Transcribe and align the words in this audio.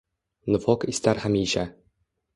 Nifoq 0.55 0.87
istar 0.95 1.23
hamisha». 1.27 1.67